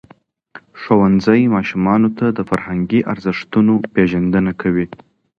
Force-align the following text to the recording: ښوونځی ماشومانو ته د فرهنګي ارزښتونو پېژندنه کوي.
ښوونځی 0.81 1.41
ماشومانو 1.55 2.09
ته 2.17 2.25
د 2.37 2.39
فرهنګي 2.49 3.01
ارزښتونو 3.13 3.73
پېژندنه 3.93 4.51
کوي. 4.61 4.87